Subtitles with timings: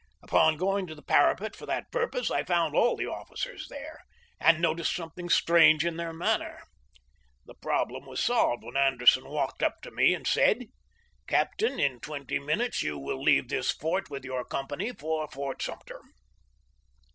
[0.23, 3.99] Upon going to the parapet for that purpose, I found all the officers there,
[4.39, 6.63] and noticed something strange in their manner.
[7.45, 10.65] The problem was solved when Ander son walked up to me and said:"
[11.27, 16.01] Captain, in twenty minutes you will leave this fort with your company for Fort Sumter."